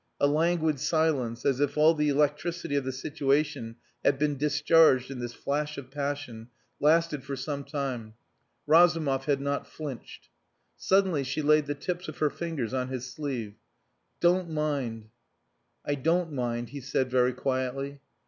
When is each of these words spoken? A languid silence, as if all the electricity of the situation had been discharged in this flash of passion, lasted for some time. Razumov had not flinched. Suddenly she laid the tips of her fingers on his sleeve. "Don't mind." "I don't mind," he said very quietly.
A 0.19 0.25
languid 0.25 0.79
silence, 0.79 1.45
as 1.45 1.59
if 1.59 1.77
all 1.77 1.93
the 1.93 2.09
electricity 2.09 2.75
of 2.75 2.83
the 2.83 2.91
situation 2.91 3.75
had 4.03 4.17
been 4.17 4.35
discharged 4.35 5.11
in 5.11 5.19
this 5.19 5.35
flash 5.35 5.77
of 5.77 5.91
passion, 5.91 6.47
lasted 6.79 7.23
for 7.23 7.35
some 7.35 7.63
time. 7.63 8.15
Razumov 8.65 9.25
had 9.25 9.39
not 9.39 9.67
flinched. 9.67 10.29
Suddenly 10.75 11.23
she 11.23 11.43
laid 11.43 11.67
the 11.67 11.75
tips 11.75 12.07
of 12.07 12.17
her 12.17 12.31
fingers 12.31 12.73
on 12.73 12.87
his 12.87 13.11
sleeve. 13.11 13.53
"Don't 14.19 14.49
mind." 14.49 15.09
"I 15.85 15.93
don't 15.93 16.31
mind," 16.33 16.69
he 16.69 16.81
said 16.81 17.11
very 17.11 17.33
quietly. 17.33 18.01